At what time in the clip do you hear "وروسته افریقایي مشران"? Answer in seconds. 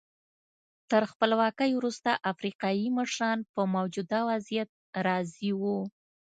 1.75-3.39